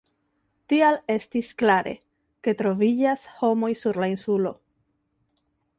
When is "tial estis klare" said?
0.71-1.93